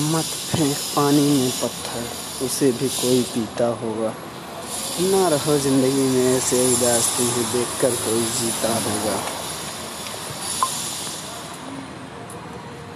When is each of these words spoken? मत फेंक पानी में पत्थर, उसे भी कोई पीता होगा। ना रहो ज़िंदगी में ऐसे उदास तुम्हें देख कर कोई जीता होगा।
मत 0.00 0.24
फेंक 0.24 0.76
पानी 0.96 1.20
में 1.20 1.50
पत्थर, 1.50 2.04
उसे 2.44 2.70
भी 2.72 2.88
कोई 2.88 3.22
पीता 3.22 3.66
होगा। 3.66 4.14
ना 5.00 5.28
रहो 5.28 5.58
ज़िंदगी 5.58 6.06
में 6.08 6.36
ऐसे 6.36 6.72
उदास 6.72 7.08
तुम्हें 7.16 7.52
देख 7.52 7.80
कर 7.80 7.90
कोई 7.90 8.22
जीता 8.22 8.68
होगा। 8.68 9.41